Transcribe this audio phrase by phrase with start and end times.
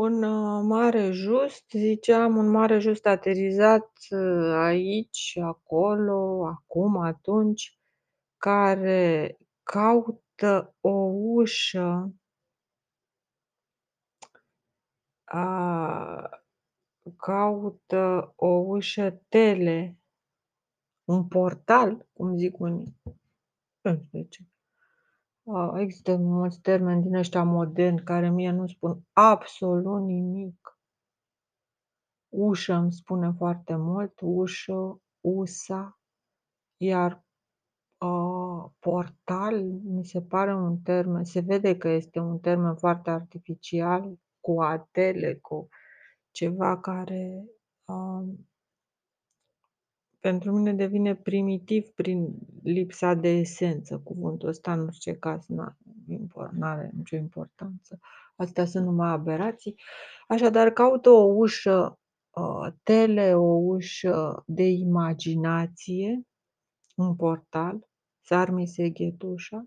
[0.00, 7.78] Un, uh, mare just, ziceam, un mare just aterizat, uh, aici, acolo, acum, atunci,
[8.36, 12.14] care caută o ușă
[15.24, 16.44] a
[17.16, 19.98] caută o ușă tele,
[21.04, 22.96] un portal, cum zic unii,
[23.82, 24.42] nu știu de ce.
[25.54, 30.78] A, există mulți termeni din ăștia moderni care mie nu spun absolut nimic.
[32.28, 35.98] Ușă îmi spune foarte mult, ușă, usa,
[36.76, 37.24] iar,
[37.98, 44.18] uh, portal mi se pare un termen se vede că este un termen foarte artificial,
[44.40, 45.68] cu atele, cu
[46.30, 47.44] ceva care,
[47.84, 48.49] um
[50.20, 53.98] pentru mine devine primitiv prin lipsa de esență.
[54.04, 55.76] Cuvântul ăsta în orice caz n-a
[56.08, 57.98] impor n-are nicio importanță.
[58.36, 59.74] Astea sunt numai aberații.
[60.28, 61.98] Așadar caută o ușă,
[62.30, 66.22] uh, tele, o ușă de imaginație,
[66.96, 67.88] un portal,
[68.26, 69.64] țar mi se ghetușa.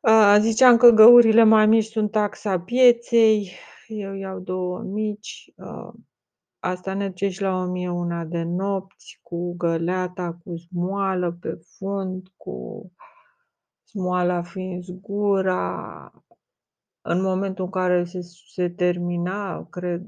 [0.00, 3.50] A, ziceam că găurile mai mici sunt taxa pieței,
[3.86, 5.94] eu iau 2 mici, uh,
[6.60, 12.28] asta merge și la o mie una de nopți, cu găleata, cu smoală pe fund,
[12.36, 12.90] cu
[13.84, 16.12] smoala fiind zgura.
[17.00, 18.20] În momentul în care se
[18.54, 20.02] se termina, cred,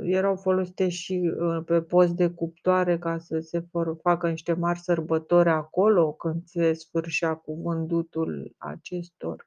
[0.00, 4.78] erau folosite și, uh, pe post de cuptoare ca să se for facă niște mari
[4.78, 9.44] sărbători acolo, când se sfârșea cu vândutul acestor,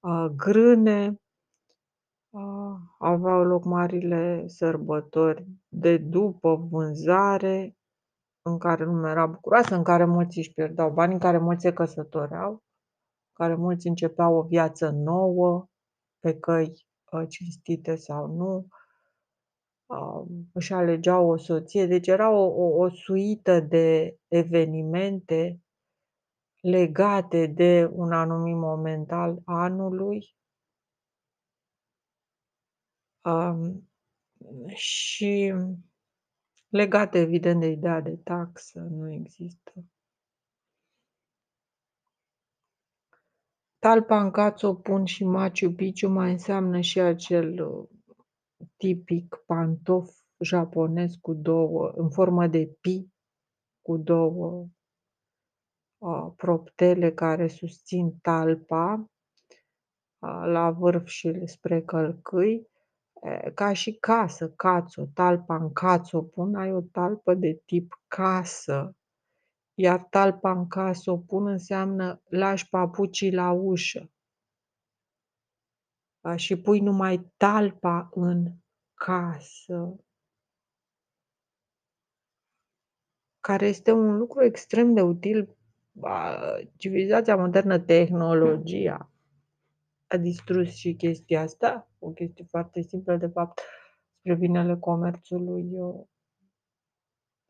[0.00, 1.20] uh, grâne.
[2.38, 7.76] A, aveau loc marile sărbători de după vânzare,
[8.42, 11.72] în care lumea era bucuroasă, în care mulți își pierdeau banii, în care mulți se
[11.72, 15.68] căsătoreau, în care mulți începeau o viață nouă,
[16.18, 18.66] pe căi, uh, cinstite sau nu.
[19.86, 25.60] Um, își alegeau o soție, deci era o o o suită de evenimente
[26.60, 30.37] legate de un anumit moment al anului.
[33.28, 33.88] Um,
[34.74, 35.54] și
[36.68, 39.72] legate evident de ideea de taxă, nu există.
[43.78, 47.88] Talpa în pun și Machu Picchu mai înseamnă și acel, uh,
[48.76, 50.10] tipic pantof
[50.40, 53.08] japonez cu două în formă de pi,
[53.82, 54.68] cu două,
[55.98, 59.10] uh, proptele care susțin talpa,
[60.18, 62.68] uh, la vârf și spre călcâi.
[63.54, 68.96] Ca și casă, cațo, talpa în cațo pun, ai o talpă de tip casă,
[69.74, 74.10] iar talpa în casă o pun înseamnă lași papucii la ușă.
[76.36, 78.52] Și pui numai talpa în
[78.94, 79.96] casă.
[83.40, 85.56] Care este un lucru extrem de util.
[86.76, 89.10] Civilizația modernă, tehnologia
[90.08, 93.60] a distrus și chestia asta, o chestie foarte simplă de fapt,
[94.18, 95.68] spre binele comerțului,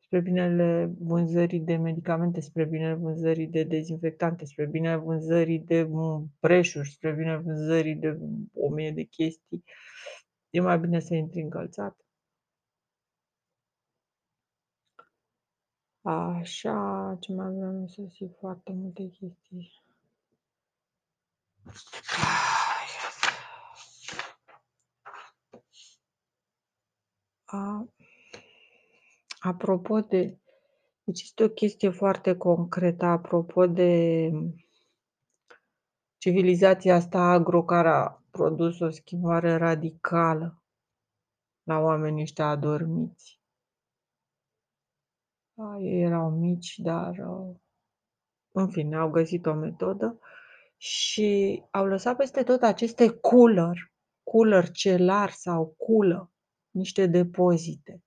[0.01, 5.89] spre binele vânzării de medicamente, spre binele vânzării de dezinfectante, spre binele vânzării de
[6.41, 8.19] preșuri, spre binele vânzării de
[8.55, 9.65] o mie de chestii.
[10.51, 11.97] E mai bine să intri încălțat.
[16.03, 19.88] Așa, ce mai vreau să zic, foarte multe chestii.
[27.45, 27.87] A
[29.39, 30.39] apropo de
[31.05, 34.31] deci este o chestie foarte concretă apropo de
[36.19, 40.63] civilizația asta agro care a produs o schimbare radicală
[41.63, 43.41] la oamenii ăștia adormiți.
[45.55, 47.17] A, ei erau mici, dar,
[48.53, 50.21] în fine, au găsit o metodă
[50.79, 53.93] și au lăsat peste tot aceste cooler,
[54.23, 56.33] cooler celar sau culă,
[56.71, 58.03] niște depozite.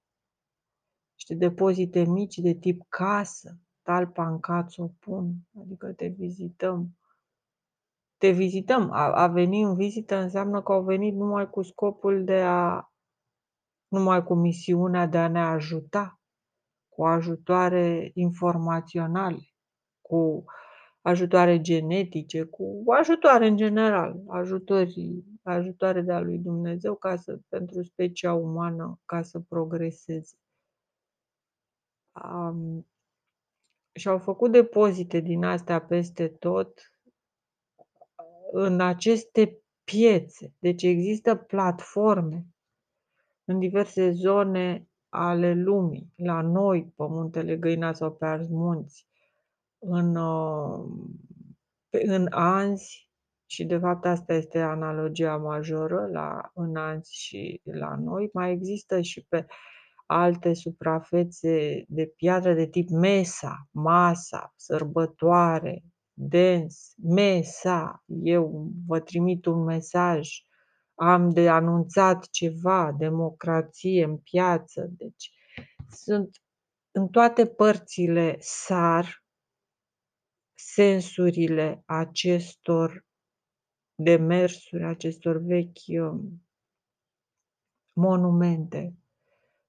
[1.13, 6.97] Niște depozite mici de tip casă, talpa în caț o pun, adică te vizităm.
[8.17, 12.41] Te vizităm, a a veni în vizită înseamnă că au venit numai cu scopul de
[12.41, 12.91] a
[13.87, 16.19] numai cu misiunea de a ne ajuta,
[16.89, 19.39] cu ajutoare informaționale,
[20.01, 20.43] cu
[21.01, 27.83] ajutoare genetice, cu ajutoare în general, ajutori ajutoare de a lui Dumnezeu ca să pentru
[27.83, 30.35] specia umană, ca să progreseze.
[32.23, 32.87] Um,
[33.93, 36.93] și-au făcut depozite din astea peste tot
[38.51, 40.53] în aceste piețe.
[40.59, 42.45] Deci există platforme
[43.43, 49.07] în diverse zone ale lumii, la noi, pe muntele Găina sau pe alți munți,
[49.81, 50.85] în, uh,
[51.89, 53.09] în Anzi,
[53.45, 59.01] și de fapt asta este analogia majoră la, în Anzi și la noi, mai există
[59.01, 59.45] și pe
[60.05, 65.83] alte suprafețe de piatră de tip mesa, masa, sărbătoare,
[66.13, 70.29] dens, mesa, eu vă trimit un mesaj,
[70.95, 75.31] am de anunțat ceva, democrație în piață, deci
[75.89, 76.29] sunt
[76.91, 79.20] în toate părțile sar
[80.63, 83.05] sensurile acestor
[83.95, 86.45] demersuri, acestor vechi um,
[87.93, 88.95] monumente,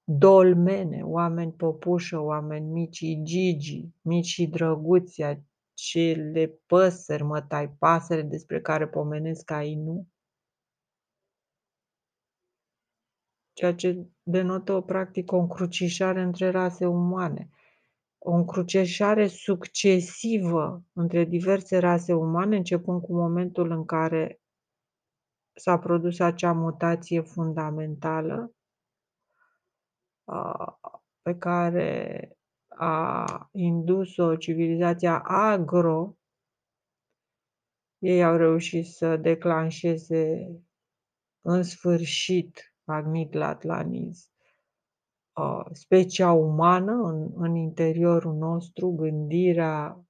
[0.03, 9.51] dolmene, oameni popușă, oameni mici, gigi, mici drăguți, acele păsări, mătai pasăre despre care pomenesc
[9.75, 10.07] nu,
[13.53, 17.49] ceea ce denotă o practică, o încrucișare între rase umane,
[18.25, 24.41] o încrucișare succesivă între diverse rase umane, începând cu momentul în care
[25.53, 28.55] s-a produs acea mutație fundamentală
[31.21, 32.29] pe care
[32.67, 36.17] a indus-o civilizația agro,
[37.97, 40.51] ei au reușit să declanșeze
[41.41, 44.32] în sfârșit Magnit Latlanis,
[45.71, 50.05] specia umană în, în interiorul nostru, gândirea,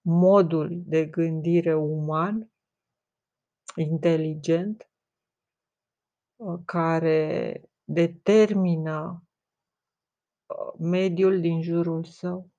[0.00, 2.50] modul de gândire uman,
[3.76, 4.90] inteligent,
[6.64, 9.22] care determină
[10.78, 12.50] mediul din jurul său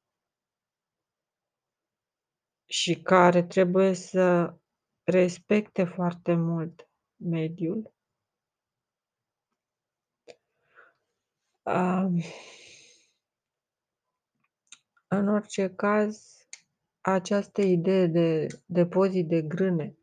[2.66, 4.58] și care trebuie să
[5.04, 7.94] respecte foarte mult mediul
[15.08, 16.38] În orice caz,
[17.02, 19.98] această idee de depozit de grâne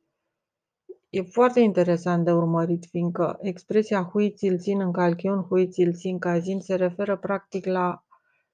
[1.10, 6.18] e foarte interesant de urmărit, fiindcă expresia hui ți-l țin în calchion, hui ți-l țin
[6.18, 8.04] cazin se referă practic la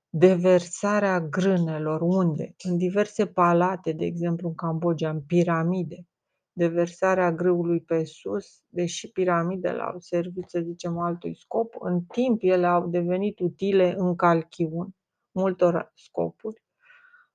[0.09, 2.01] deversarea grânelor.
[2.01, 2.55] Unde?
[2.69, 6.07] În diverse palate, de exemplu în Cambodgia, în piramide
[6.53, 12.67] deversarea grâului pe sus, deși piramidele au servit, să zicem, altui scop, în timp ele
[12.67, 14.95] au devenit utile în calchiun
[15.31, 16.63] multor scopuri,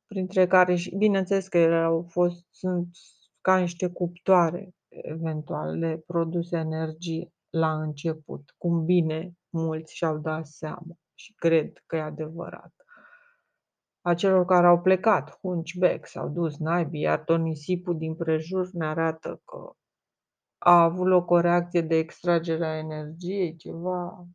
[0.08, 2.88] printre care și, bineînțeles că ele au fost, sunt
[3.42, 10.98] ca niște cuptoare, eventual, le produse energie la început, cum bine mulți și-au dat seama
[11.14, 12.77] și cred că e adevărat
[14.08, 18.86] a celor care au plecat, hunchback, s-au dus naibii, iar tot nisipul din prejur ne
[18.86, 19.72] arată că
[20.58, 24.28] a avut loc o reacție de extragere a energiei, ceva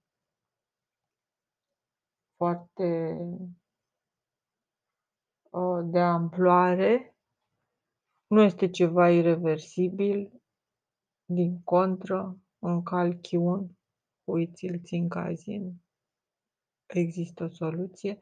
[2.37, 3.19] foarte
[5.51, 7.17] uh, de amploare,
[8.27, 10.43] nu este ceva irreversibil,
[11.25, 13.79] din contră, în calchiun,
[14.25, 15.83] uiți-l țin cazin,
[16.87, 18.19] există o soluție.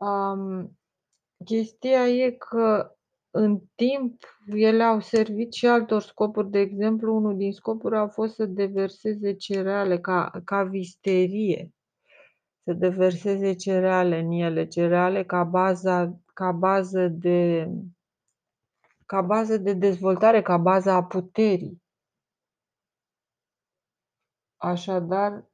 [0.00, 0.78] Um,
[1.44, 2.94] chestia e că
[3.30, 6.50] în timp ele au servit și altor scopuri.
[6.50, 11.70] De exemplu, unul din scopuri a fost să deverseze cereale ca, ca visterie,
[12.64, 17.68] să deverseze cereale în ele, cereale ca, baza, ca bază de
[19.06, 21.82] ca bază de dezvoltare, ca bază a puterii.
[24.56, 25.49] Așadar,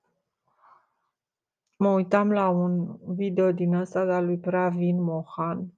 [1.79, 5.73] Mă uitam la un video din ăsta de-a lui Pravin Mohan,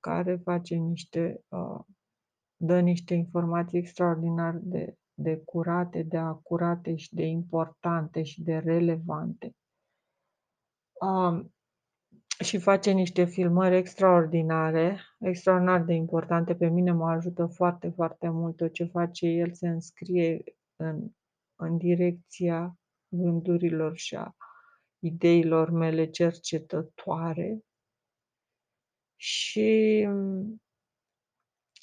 [0.00, 1.80] care face niște, uh,
[2.56, 9.54] dă niște informații extraordinar de, de curate, de acurate și de importante și de relevante.
[11.00, 11.54] Um,
[12.44, 16.54] și face niște filmări extraordinare, extraordinar de importante.
[16.54, 20.42] Pe mine mă ajută foarte, foarte mult tot ce face el, se înscrie
[20.76, 21.08] în,
[21.54, 24.34] în direcția gândurilor și a
[25.04, 27.64] ideilor mele cercetătoare
[29.16, 30.08] și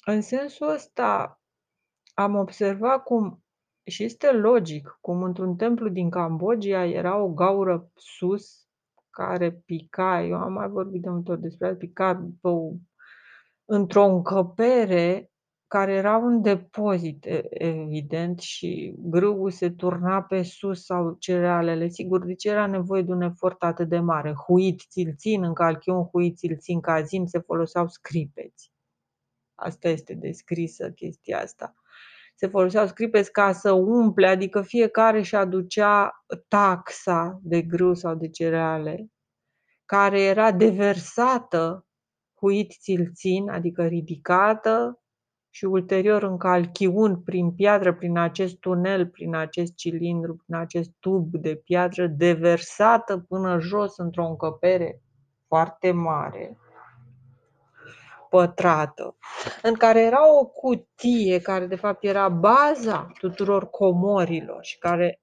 [0.04, 1.40] în sensul ăsta
[2.14, 3.44] am observat cum
[3.90, 8.66] și este logic, cum într-un templu din Cambodgia era o gaură sus
[9.10, 12.72] care pica, eu am mai vorbit de multe ori despre asta, pica pe o,
[13.64, 15.31] într-o încăpere
[15.72, 21.88] care era un depozit evident și grâul se turna pe sus sau cerealele.
[21.88, 24.32] Sigur, de ce era nevoie de un efort atât de mare?
[24.32, 28.72] Huit ți-l țin, în calchion huit ți-l țin cazin, se foloseau scripeți.
[29.54, 31.74] Asta este descrisă chestia asta.
[32.34, 38.28] se foloseau scripes ca să umple, adică fiecare își aducea taxa de grâu sau de
[38.28, 39.10] cereale,
[39.84, 41.86] care era deversată
[42.34, 42.72] huit
[43.14, 45.01] țin, adică ridicată
[45.54, 51.34] și ulterior în calchiun prin piatră, prin acest tunel, prin acest cilindru, prin acest tub
[51.34, 55.02] de piatră, deversată până jos într-o încăpere
[55.46, 56.58] foarte mare,
[58.30, 59.16] pătrată,
[59.62, 65.20] în care era o cutie care de fapt era baza tuturor comorilor și care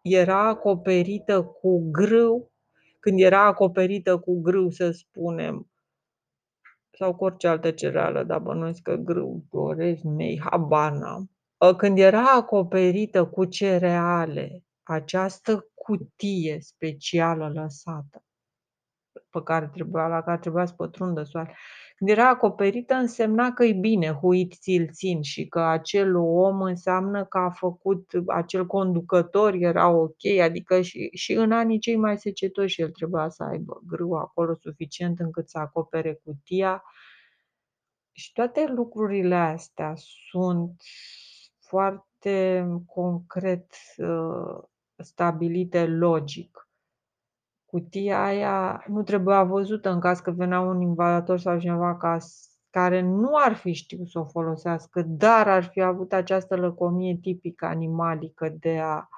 [0.00, 2.50] era acoperită cu grâu,
[3.00, 5.71] când era acoperită cu grâu, să spunem,
[7.02, 11.30] sau cu orice altă cereală, dar bănuiesc că grâu, orez, mei, habar n-am.
[11.60, 18.24] Ă, când era acoperită cu cereale, această cutie specială lăsată,
[19.32, 21.56] pe care trebuia, la care trebuia să pătrundă soare,
[21.96, 27.24] când era acoperită însemna că e bine, huit ți-l țin și că acel om înseamnă
[27.24, 32.80] că a făcut, acel conducător era ok, adică și, și în anii cei mai secetoși
[32.80, 36.82] el trebuia să aibă grâu acolo suficient încât să acopere cutia.
[38.12, 39.92] Și toate lucrurile astea
[40.30, 40.82] sunt
[41.58, 44.62] foarte concret uh,
[44.96, 46.61] stabilite logic
[47.72, 52.18] cutia aia nu trebuia văzută în caz că venea un invadator sau cineva ca,
[52.70, 57.66] care nu ar fi știut să o folosească, dar ar fi avut această lăcomie tipică
[57.66, 59.08] animalică de a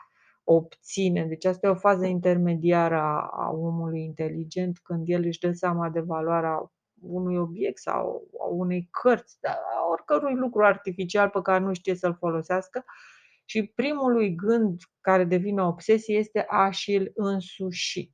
[0.45, 1.25] obține.
[1.25, 5.89] Deci asta e o fază intermediară a, a omului inteligent când el își dă seama
[5.89, 11.65] de valoarea unui obiect sau a unei cărți, dar a oricărui lucru artificial pe care
[11.65, 12.85] nu știe să-l folosească.
[13.45, 18.13] Și primul lui gând care devine obsesie este a și-l însuși.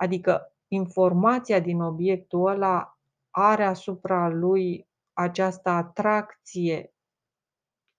[0.00, 2.98] Adică informația din obiectul ăla
[3.30, 6.94] are asupra lui această atracție,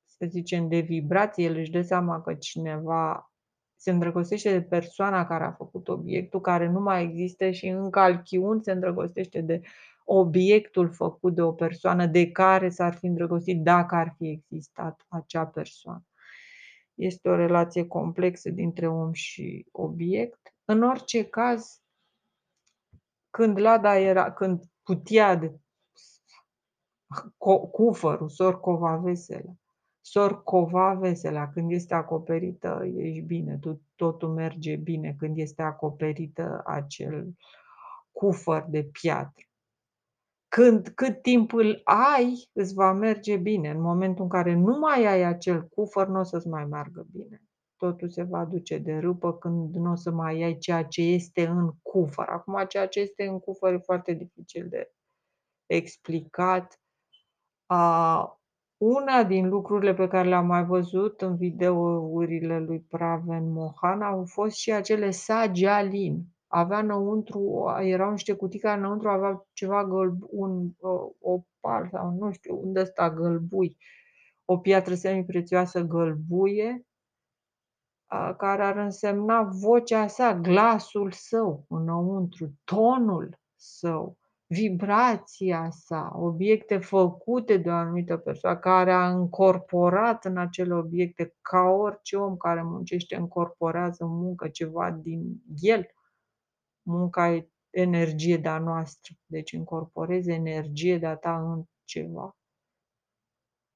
[0.05, 3.31] să zicem, de vibrație, el își dă seama că cineva
[3.75, 8.61] se îndrăgostește de persoana care a făcut obiectul, care nu mai există și în calchiun
[8.61, 9.61] se îndrăgostește de
[10.05, 15.45] obiectul făcut de o persoană de care s-ar fi îndrăgostit dacă ar fi existat acea
[15.45, 16.05] persoană.
[16.93, 20.55] Este o relație complexă dintre om și obiect.
[20.65, 21.80] În orice caz,
[23.31, 25.59] când Lada era, când cutia de
[27.71, 29.55] cufărul, sorcova veselă,
[30.01, 33.59] sorcova veselă, când este acoperită, ești bine,
[33.95, 37.35] totul merge bine când este acoperită acel
[38.11, 39.45] cufăr de piatră.
[40.47, 43.69] Când, cât timp îl ai, îți va merge bine.
[43.69, 47.41] În momentul în care nu mai ai acel cufăr, nu o să-ți mai meargă bine
[47.81, 51.47] totul se va duce de râpă când nu o să mai ai ceea ce este
[51.47, 52.27] în cufăr.
[52.27, 54.91] Acum, ceea ce este în cufăr e foarte dificil de
[55.65, 56.81] explicat.
[57.65, 58.41] A,
[58.77, 64.55] una din lucrurile pe care le-am mai văzut în videourile lui Praven Mohan au fost
[64.55, 66.23] și acele sagialin.
[66.47, 70.71] Avea înăuntru, erau niște cutii care înăuntru aveau ceva gălb, un
[71.19, 73.77] opal sau nu știu, unde ăsta gălbui,
[74.45, 76.85] o piatră semi-prețioasă gălbuie
[78.37, 87.69] care ar însemna vocea sa, glasul său înăuntru, tonul său, vibrația sa, obiecte făcute de
[87.69, 94.03] o anumită persoană care a încorporat în acele obiecte, ca orice om care muncește, încorporează
[94.03, 95.85] în muncă ceva din el.
[96.81, 102.35] Munca e energie de-a noastră, deci încorporezi energie de-a ta în ceva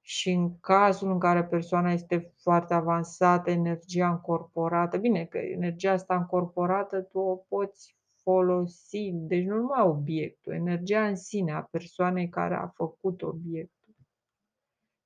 [0.08, 6.16] și în cazul în care persoana este foarte avansată, energia încorporată, bine că energia asta
[6.16, 12.54] încorporată tu o poți folosi, deci nu numai obiectul, energia în sine a persoanei care
[12.54, 13.94] a făcut obiectul.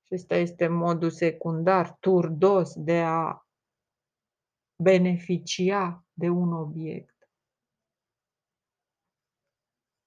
[0.02, 3.46] Și ăsta este modul secundar, turdos, de a
[4.82, 7.30] beneficia de un obiect.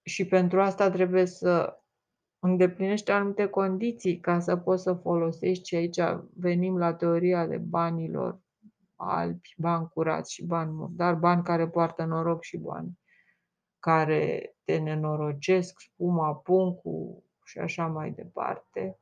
[0.01, 1.82] Și pentru asta trebuie să
[2.43, 5.99] îndeplinește anumite condiții ca să poți să folosești și aici
[6.33, 8.39] venim la teoria de banilor
[8.95, 12.99] albi, bani curați și bani murdari, bani care poartă noroc și bani
[13.79, 18.99] care te nenorocesc, spuma, puncul și așa mai departe.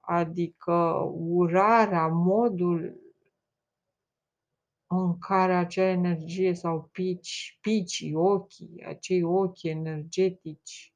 [0.00, 0.72] Adică
[1.12, 3.00] urarea, modul
[4.86, 10.95] în care acea energie sau pici, picii, ochii, acei ochi energetici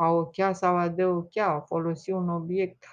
[0.00, 2.84] a ochea sau a deochea, a folosi un obiect,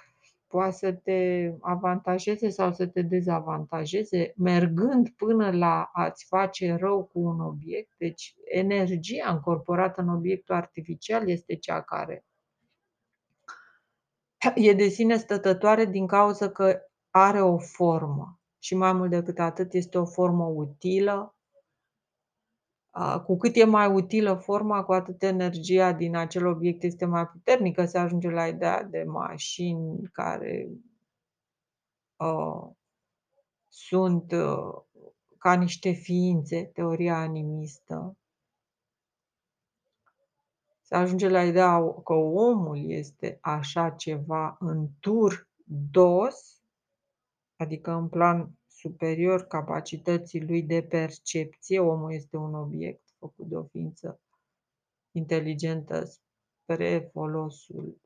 [0.46, 7.20] poate să te avantajeze sau să te dezavantajeze, mergând până la a-ți face rău cu
[7.20, 7.92] un obiect.
[7.96, 12.24] Deci energia încorporată în obiectul artificial este cea care
[14.54, 19.72] E de sine stătătoare din cauză că are o formă și mai mult decât atât
[19.72, 21.37] este o formă utilă.
[23.00, 27.26] A, cu cât e mai utilă forma, cu atât energia din acel obiect este mai
[27.26, 27.84] puternică.
[27.84, 30.68] Se ajunge la ideea de mașini care
[32.16, 32.70] uh,
[33.68, 34.82] sunt uh,
[35.38, 38.16] ca niște ființe, teoria animistă.
[40.80, 46.62] Se ajunge la ideea că omul este așa ceva în tur dos,
[47.56, 53.64] adică în plan superior capacității lui de percepție, omul este un obiect făcut de o
[53.64, 54.20] ființă
[55.12, 56.04] inteligentă
[56.62, 58.00] spre folosul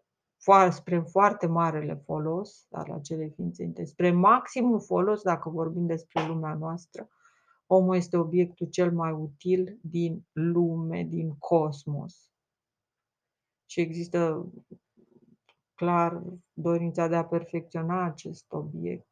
[0.71, 7.09] spre foarte marele folos al acelei ființe, spre maximul folos, dacă vorbim despre lumea noastră,
[7.67, 12.31] omul este obiectul cel mai util din lume, din cosmos.
[13.67, 14.47] Și există
[15.75, 19.12] clar dorința de a perfecționa acest obiect.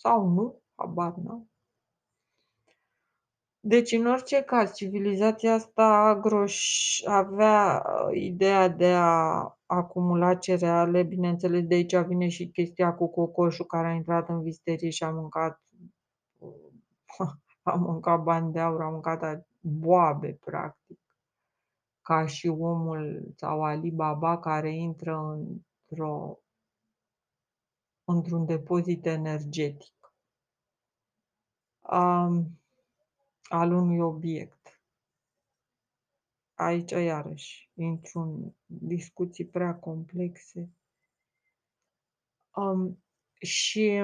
[0.00, 1.50] Sau nu, habar n-am.
[3.60, 6.44] Deci, în orice caz, civilizația asta agro
[7.04, 11.02] avea uh, ideea de a acumula cereale.
[11.02, 15.10] Bineînțeles, de aici vine și chestia cu cocoșul care a intrat în visterie și a
[15.10, 15.62] mâncat
[17.62, 21.00] a mâncat bani de aur, a mâncat boabe, practic.
[22.02, 25.38] Ca și omul sau Ali Baba care intră
[25.88, 26.38] într-o
[28.12, 30.12] într-un depozit energetic.
[31.80, 32.60] Um,
[33.42, 34.80] al unui obiect.
[36.54, 40.70] Aici, iarăși, intru în discuții prea complexe.
[42.54, 43.02] Um,
[43.40, 44.02] și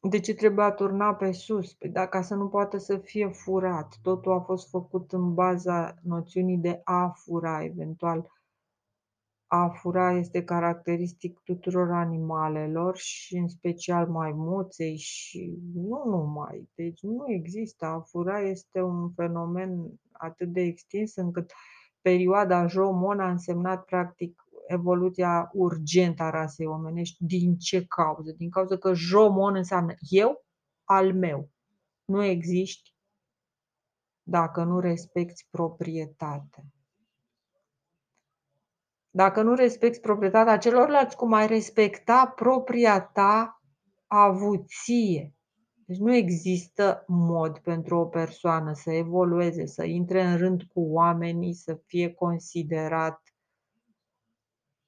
[0.00, 1.72] de ce trebuie turna pe sus?
[1.72, 3.98] Păi da, ca să nu poată să fie furat.
[4.02, 8.30] Totul a fost făcut în baza noțiunii de a fura, eventual
[9.46, 16.68] a fura este caracteristic tuturor animalelor și în special maimuței și nu numai.
[16.74, 17.86] Deci nu există.
[17.86, 21.52] A fura este un fenomen atât de extins încât
[22.00, 27.24] perioada Jomon a însemnat practic evoluția urgentă a rasei omenești.
[27.24, 28.32] Din ce cauză?
[28.32, 30.44] Din cauza că Jomon înseamnă eu
[30.84, 31.50] al meu.
[32.04, 32.94] Nu existi
[34.22, 36.64] dacă nu respecti proprietatea.
[39.16, 43.62] Dacă nu respecti proprietatea celorlalți, cum ai respecta propria ta
[44.06, 45.34] avuție.
[45.86, 51.54] Deci nu există mod pentru o persoană să evolueze, să intre în rând cu oamenii,
[51.54, 53.20] să fie considerat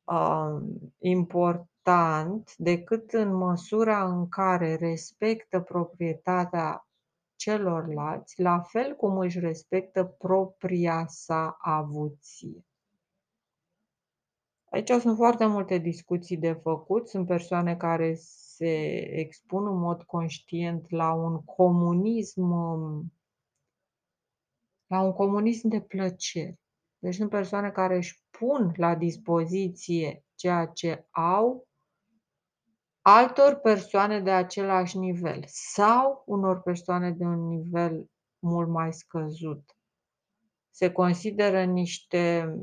[0.05, 0.63] uh,
[0.99, 6.89] important decât în măsura în care respectă proprietatea
[7.37, 12.63] celorlalți, la fel cum își respectă propria sa avuție.
[14.71, 17.09] Aici sunt foarte multe discuții de făcut.
[17.09, 22.43] Sunt persoane care se expun în mod conștient la un comunism
[24.87, 26.59] la un comunism de plăcere.
[26.99, 31.69] Deci sunt persoane care își pun la dispoziție ceea ce au
[33.01, 39.77] altor persoane de același nivel sau unor persoane de un nivel mult mai scăzut.
[40.71, 42.55] Se consideră niște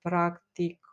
[0.00, 0.90] practic,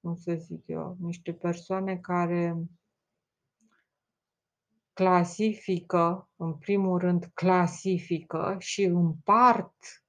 [0.00, 2.68] cum să zic eu, niște persoane care
[4.92, 10.04] clasifică, în primul rând clasifică și împart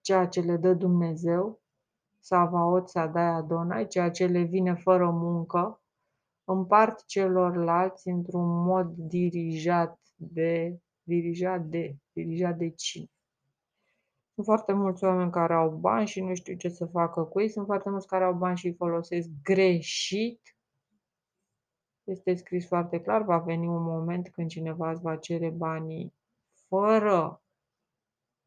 [0.00, 1.60] ceea ce le dă Dumnezeu,
[2.20, 5.82] Savaot, Sadai, Adonai, ceea ce le vine fără muncă,
[6.44, 13.10] împart celorlalți într-un mod dirijat de dirijat de, dirijat de cine.
[14.34, 17.48] Sunt foarte mulți oameni care au bani și nu știu ce să facă cu ei,
[17.48, 20.56] sunt foarte mulți care au bani și îi folosesc greșit.
[22.04, 26.14] Este scris foarte clar, va veni un moment când cineva îți va cere banii
[26.68, 27.42] fără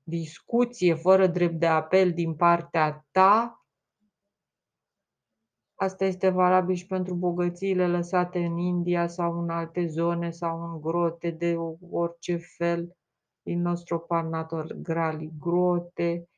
[0.04, 3.59] discuție, fără drept de apel din partea ta,
[5.82, 10.82] Asta este valabil și pentru bogățiile lăsate în India sau în alte zone sau în
[10.82, 11.56] grote de
[11.92, 12.98] orice fel
[13.42, 16.30] din nostru parnator grali grote,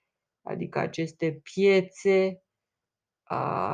[0.41, 2.43] adică aceste piețe.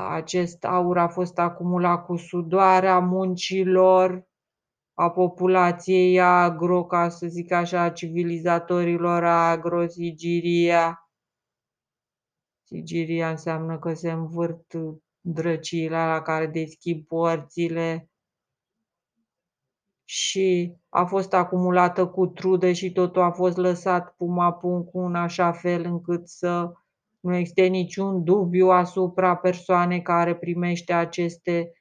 [0.10, 4.28] Acest aur a fost acumulat cu sudoarea muncilor
[4.94, 11.10] a populației agro, ca să zic așa, a civilizatorilor agro, Sigiria.
[12.64, 14.74] Sigiria înseamnă că se învârt
[15.34, 18.10] drăciile la care deschid porțile
[20.10, 25.86] și a fost acumulată cu trudă și totul a fost lăsat pumapuncu în așa fel
[25.86, 26.72] încât să
[27.20, 31.72] nu existe niciun dubiu asupra persoanei care primește aceste,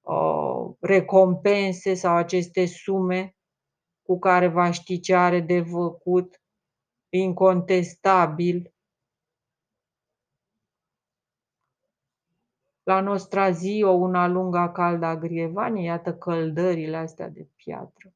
[0.00, 3.36] uh, recompense sau aceste sume
[4.02, 6.42] cu care va ști ce are de făcut,
[7.08, 8.71] incontestabil.
[12.82, 18.14] La Nostra Zio, una lunga calda grievanie, iată căldările astea de piatră.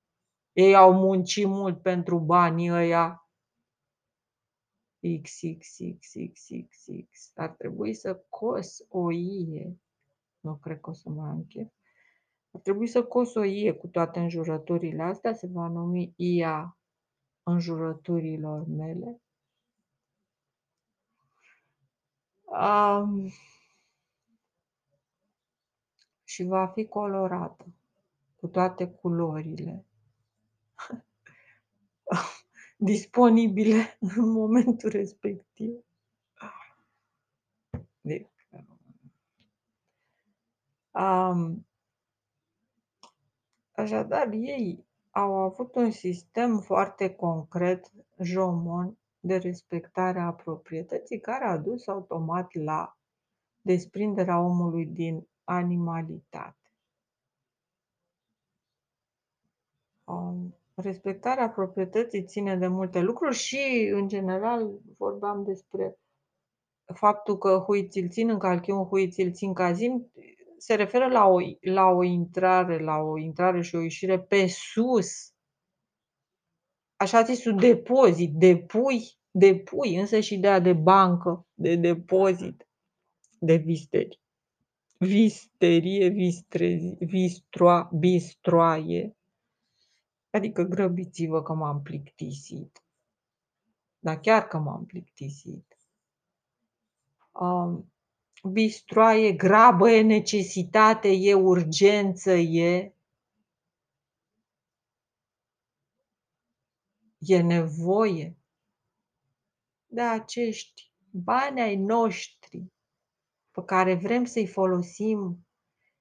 [0.53, 3.21] Ei au muncit mult pentru banii ăia.
[5.23, 7.33] XXXXXX.
[7.35, 9.81] Ar trebui să cos o ie.
[10.41, 11.73] Nu cred că o să mai am chef.
[12.51, 15.33] Ar trebui să cos o ie cu toate înjurăturile astea.
[15.33, 16.79] Se va numi Ia
[17.43, 19.21] înjurăturilor mele.
[22.45, 23.31] Um,
[26.37, 27.67] și va fi colorată
[28.37, 29.85] cu toate culorile
[32.77, 35.85] disponibile în momentul respectiv.
[38.01, 38.31] Deci,
[40.91, 41.67] um,
[43.73, 51.57] așadar, ei au avut un sistem foarte concret, jomon, de respectare a proprietății, care a
[51.57, 52.99] dus automat la
[53.61, 56.71] desprinderea omului din animalitate.
[60.05, 65.99] Um, respectarea proprietății ține de multe lucruri și, în general, vorbeam despre
[66.95, 70.13] faptul că hui ți-l țin în calchiun, hui ți-l țin cazim,
[70.59, 75.35] se referă la o, la o intrare, la o intrare și o ieșire pe sus.
[76.97, 82.69] Așa zisul depozit, depui, depui, însă și ideea de bancă, de depozit,
[83.39, 84.21] de visteri.
[84.99, 89.17] Visterie, vistrezi, vistroa, bistroaie,
[90.37, 92.83] Adică grăbiți-vă că m-am plictisit.
[93.99, 95.77] Dar chiar că m-am plictisit.
[97.33, 97.93] Um,
[98.53, 102.95] bistroaie, grabă e necesitate, e urgență, e.
[107.19, 108.37] E nevoie
[109.87, 112.36] de acești bani ai noștri
[113.57, 115.47] pe care vrem să-i folosim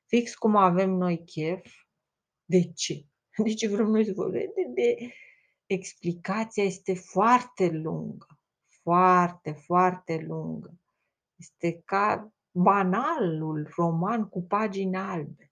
[0.06, 1.72] fix cum avem noi chef.
[2.46, 3.06] De ce?
[3.44, 5.14] Deci vrem noi să vorbim de, de
[5.66, 8.28] explicația este foarte lungă,
[8.82, 10.80] foarte, foarte lungă.
[11.36, 15.52] Este ca banalul roman cu pagini albe.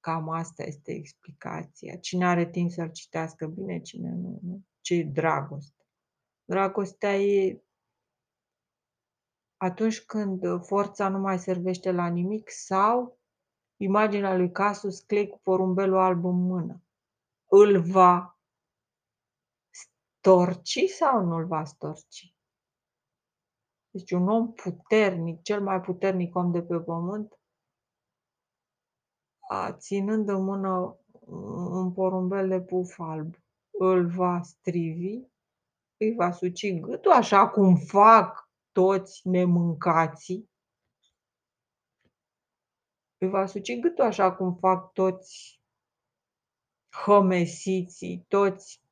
[0.00, 1.96] Cam asta este explicația.
[1.96, 4.62] Cine are timp să-l citească bine, cine nu, nu.
[4.80, 5.84] Ce e dragoste?
[6.44, 7.62] Dragostea e
[9.62, 13.18] atunci când forța nu mai servește la nimic sau
[13.76, 16.82] imaginea lui Casus Clay cu porumbelul alb în mână
[17.50, 18.38] îl va
[19.70, 22.34] storci sau nu îl va storci?
[23.90, 27.40] Deci un om puternic, cel mai puternic om de pe pământ,
[29.48, 30.98] a, ținând în mână
[31.70, 33.34] un porumbel de puf alb,
[33.70, 35.22] îl va strivi,
[35.96, 40.50] îi va suci gâtul, așa cum fac toți nemâncații,
[43.18, 45.62] îi va suci gâtul așa cum fac toți
[47.04, 48.82] homesiții, toți,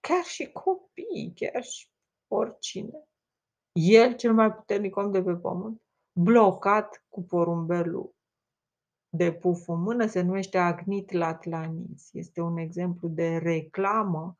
[0.00, 1.88] chiar și copii, chiar și
[2.28, 3.08] oricine.
[3.72, 8.14] El, cel mai puternic om de pe pământ, blocat cu porumbelul
[9.08, 12.12] de puf în mână, se numește Agnit Latlanis.
[12.12, 14.36] Este un exemplu de reclamă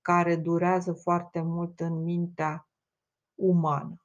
[0.00, 2.68] care durează foarte mult în mintea
[3.36, 4.00] umană.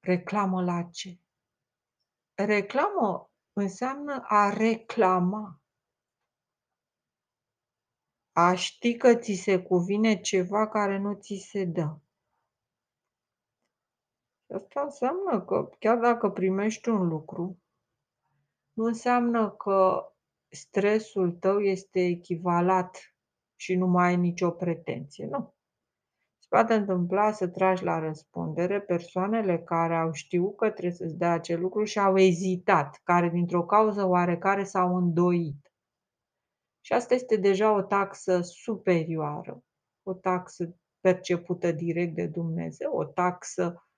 [0.00, 1.18] Reclamă la ce?
[2.34, 5.60] Reclamă înseamnă a reclama.
[8.32, 11.96] A ști că ți se cuvine ceva care nu ți se dă.
[14.54, 17.62] Asta înseamnă că chiar dacă primești un lucru,
[18.72, 20.06] nu înseamnă că
[20.48, 23.14] stresul tău este echivalat
[23.56, 25.26] și nu mai ai nicio pretenție.
[25.26, 25.54] Nu.
[26.52, 31.32] Se poate întâmpla să tragi la răspundere persoanele care au știut că trebuie să-ți dea
[31.32, 35.72] acel lucru și au ezitat, care dintr-o cauză oarecare s-au îndoit.
[36.80, 39.64] Și asta este deja o taxă superioară,
[40.02, 43.88] o taxă percepută direct de Dumnezeu, o taxă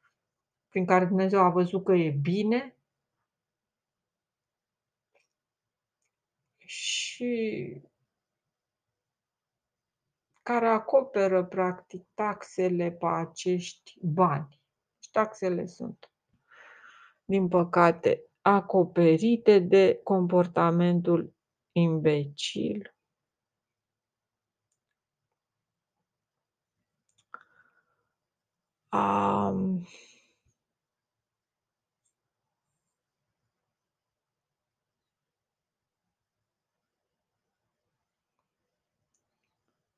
[0.68, 2.76] prin care Dumnezeu a văzut că e bine
[6.56, 7.82] și
[10.44, 14.60] care acoperă practic taxele pe acești bani.
[15.02, 16.12] Și taxele sunt,
[17.24, 21.34] din păcate, acoperite de comportamentul
[21.72, 22.94] Imbecil.
[28.92, 29.86] Um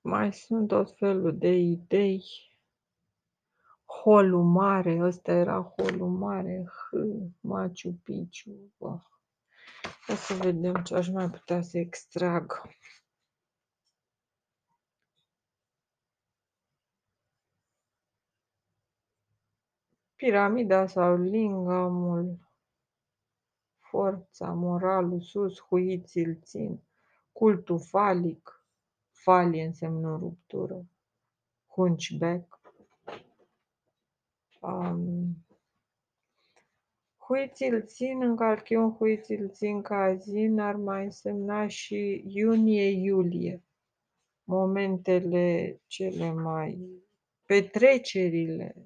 [0.06, 2.24] Mai sunt tot felul de idei.
[3.84, 6.96] Holul mare, ăsta era holul mare, H,
[7.40, 9.02] Machu Picchu, bah.
[10.08, 12.62] Ia să vedem ce aș mai putea să extrag.
[20.16, 22.38] Piramida sau lingamul,
[23.78, 26.82] forța, moralul sus, huiții îl țin,
[27.32, 28.55] cultul falic,
[29.26, 30.86] falie însemnând ruptură,
[31.66, 32.60] hunchback.
[34.60, 35.46] Um,
[37.16, 43.62] huiții îl țin, în calchiun huiții îl țin ca zi, ar mai însemna și iunie-iulie,
[44.44, 46.80] momentele cele mai
[47.46, 48.76] petrecerile.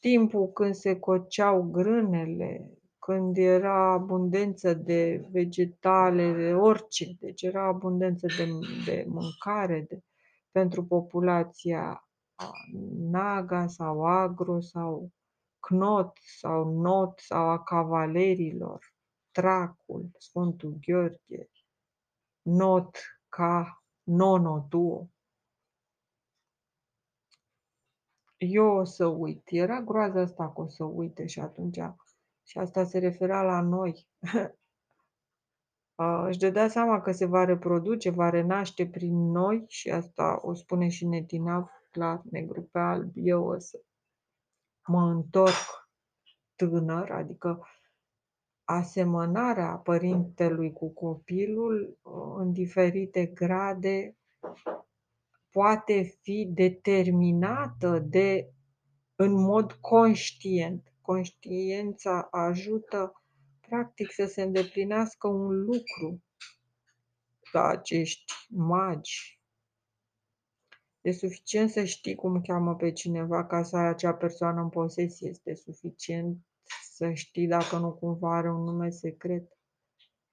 [0.00, 2.70] Timpul când se coceau grânele,
[3.04, 8.48] când era abundență de vegetale, de orice, deci era abundență de,
[8.84, 10.02] de mâncare de,
[10.50, 12.08] pentru populația
[12.96, 15.12] Naga sau Agro sau
[15.58, 18.94] Knot sau Not sau a cavalerilor,
[19.30, 21.50] Tracul, Sfântul Gheorghe,
[22.42, 25.08] Not ca nonotuo.
[28.36, 29.42] Eu o să uit.
[29.44, 31.78] Era groaza asta că o să uite și atunci
[32.44, 34.08] și asta se referea la noi.
[36.26, 40.88] Își dădea seama că se va reproduce, va renaște prin noi și asta o spune
[40.88, 43.10] și Netinav, clar, negru pe alb.
[43.14, 43.82] Eu o să
[44.86, 45.88] mă întorc
[46.56, 47.66] tânăr, adică
[48.64, 51.98] asemănarea părintelui cu copilul
[52.36, 54.16] în diferite grade
[55.50, 58.52] poate fi determinată de
[59.14, 60.93] în mod conștient.
[61.04, 63.22] Conștiința ajută
[63.60, 66.22] practic să se îndeplinească un lucru
[67.50, 69.40] ca acești magi.
[71.00, 75.28] E suficient să știi cum cheamă pe cineva ca să ai acea persoană în posesie.
[75.28, 76.38] Este suficient
[76.92, 79.58] să știi dacă nu cumva are un nume secret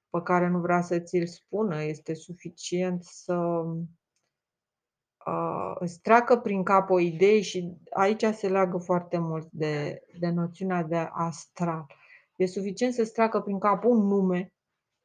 [0.09, 1.83] pe care nu vrea să ți-l spună.
[1.83, 3.63] Este suficient să
[5.25, 10.29] uh, îți treacă prin cap o idee și aici se leagă foarte mult de, de
[10.29, 11.85] noțiunea de astral.
[12.35, 14.53] E suficient să-ți treacă prin cap un nume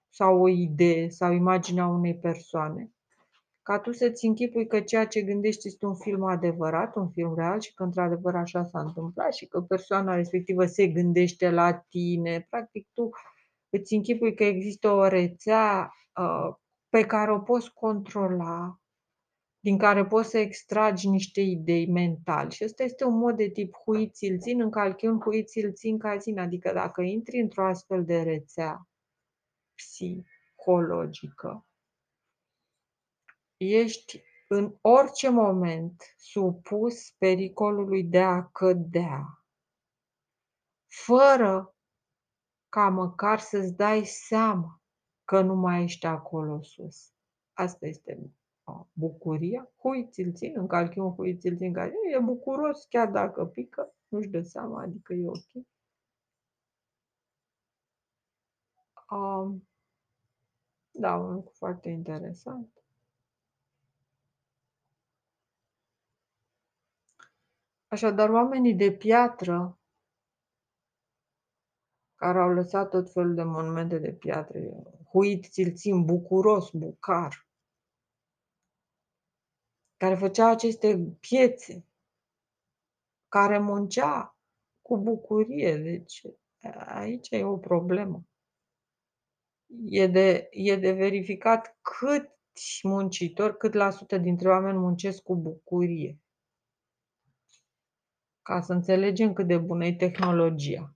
[0.08, 2.90] sau o idee sau imaginea unei persoane
[3.66, 7.60] ca tu să-ți închipui că ceea ce gândești este un film adevărat, un film real
[7.60, 12.46] și că într-adevăr așa s-a întâmplat și că persoana respectivă se gândește la tine.
[12.50, 13.10] Practic tu
[13.68, 16.54] îți închipui că există o rețea uh,
[16.88, 18.80] pe care o poți controla,
[19.66, 22.48] din care poți să extragi niște idei mentale.
[22.48, 26.38] Și ăsta este un mod de tip huiți-l țin, în calchiun huiți-l țin ca zin.
[26.38, 28.88] Adică dacă intri într-o astfel de rețea
[29.74, 31.66] psihologică,
[33.56, 39.44] ești în orice moment supus pericolului de a cădea,
[40.86, 41.74] fără
[42.68, 44.82] ca măcar să-ți dai seama
[45.24, 47.12] că nu mai ești acolo sus.
[47.52, 48.12] Asta este
[48.92, 49.70] bucuria.
[49.76, 54.28] Hui ți-l țin, în calchiun hui ți-l țin, care e bucuros chiar dacă pică, nu-și
[54.28, 55.66] dă seama, adică e ok.
[59.10, 59.68] Um,
[60.90, 62.70] da, un lucru foarte interesant.
[67.88, 69.78] Așadar, oamenii de piatră
[72.14, 74.58] care au lăsat tot felul de monumente de piatră,
[75.08, 77.45] huit ți-l țin, bucuros, bucar,
[79.96, 81.86] care făcea aceste piețe,
[83.28, 84.36] care muncea
[84.82, 85.76] cu bucurie.
[85.76, 86.22] Deci
[86.86, 88.24] aici e o problemă.
[89.84, 92.30] E de, e de verificat cât
[92.82, 96.18] muncitori, cât la sută dintre oameni muncesc cu bucurie.
[98.42, 100.95] Ca să înțelegem cât de bună e tehnologia.